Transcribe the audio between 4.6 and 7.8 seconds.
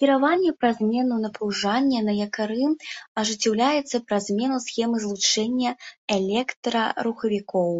схемы злучэння электрарухавікоў.